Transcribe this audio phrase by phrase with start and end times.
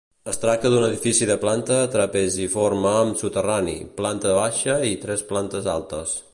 [0.31, 6.21] Es tracta d'un edifici de planta trapeziforme amb soterrani, planta baixa i tres plantes altes.